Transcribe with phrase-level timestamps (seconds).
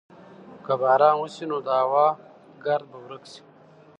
[0.65, 2.07] که باران وسي نو د هوا
[2.63, 3.41] ګرد به ورک سي.